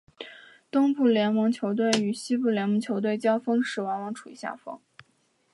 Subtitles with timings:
[0.71, 4.81] 东部联盟球队与西部联盟球队交锋时往往处于下风。